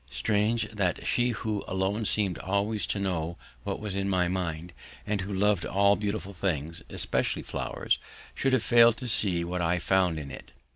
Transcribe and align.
Strange 0.09 0.67
that 0.71 1.05
she 1.05 1.29
who 1.29 1.63
alone 1.67 2.03
seemed 2.05 2.39
always 2.39 2.87
to 2.87 2.97
know 2.97 3.37
what 3.63 3.79
was 3.79 3.93
in 3.93 4.09
my 4.09 4.27
mind 4.27 4.73
and 5.05 5.21
who 5.21 5.31
loved 5.31 5.63
all 5.63 5.95
beautiful 5.95 6.33
things, 6.33 6.81
especially 6.89 7.43
flowers, 7.43 7.99
should 8.33 8.53
have 8.53 8.63
failed 8.63 8.97
to 8.97 9.07
see 9.07 9.43
what 9.43 9.61
I 9.61 9.73
had 9.73 9.83
found 9.83 10.17
in 10.17 10.31
it! 10.31 10.53